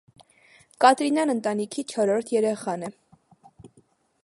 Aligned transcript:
Կատրինան 0.85 1.33
ընտանիքի 1.33 1.85
չորրորդ 1.95 2.33
երեխան 2.39 2.89
է։ 2.91 2.93